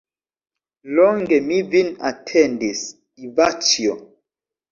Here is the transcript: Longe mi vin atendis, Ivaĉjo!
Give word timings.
Longe 0.99 1.37
mi 1.49 1.59
vin 1.75 1.91
atendis, 2.11 2.81
Ivaĉjo! 3.27 3.93